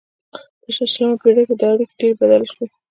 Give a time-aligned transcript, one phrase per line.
[0.61, 2.65] په شلمه پیړۍ کې دا اړیکې ډیرې بدلې شوې